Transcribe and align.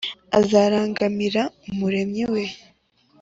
azarangamira 0.39 1.41
Umuremyi 1.69 2.21
we 2.33 2.43